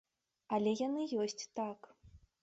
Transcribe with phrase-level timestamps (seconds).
[0.55, 1.79] Але яны ёсць, так.